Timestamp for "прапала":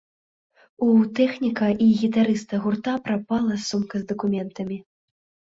3.09-3.61